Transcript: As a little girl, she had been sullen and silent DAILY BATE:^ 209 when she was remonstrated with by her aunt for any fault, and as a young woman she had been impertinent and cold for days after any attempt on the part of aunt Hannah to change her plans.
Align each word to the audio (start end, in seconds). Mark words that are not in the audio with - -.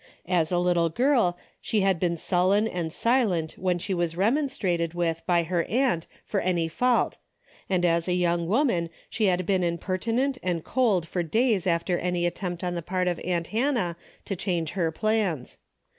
As 0.27 0.51
a 0.51 0.57
little 0.57 0.89
girl, 0.89 1.37
she 1.61 1.81
had 1.81 1.99
been 1.99 2.17
sullen 2.17 2.67
and 2.67 2.91
silent 2.91 3.49
DAILY 3.51 3.53
BATE:^ 3.53 3.53
209 3.57 3.63
when 3.65 3.77
she 3.77 3.93
was 3.93 4.17
remonstrated 4.17 4.93
with 4.95 5.21
by 5.27 5.43
her 5.43 5.63
aunt 5.65 6.07
for 6.25 6.39
any 6.39 6.67
fault, 6.67 7.19
and 7.69 7.85
as 7.85 8.07
a 8.07 8.15
young 8.15 8.47
woman 8.47 8.89
she 9.11 9.25
had 9.25 9.45
been 9.45 9.63
impertinent 9.63 10.39
and 10.41 10.63
cold 10.63 11.07
for 11.07 11.21
days 11.21 11.67
after 11.67 11.99
any 11.99 12.25
attempt 12.25 12.63
on 12.63 12.73
the 12.73 12.81
part 12.81 13.07
of 13.07 13.19
aunt 13.23 13.49
Hannah 13.49 13.95
to 14.25 14.35
change 14.35 14.71
her 14.71 14.91
plans. 14.91 15.59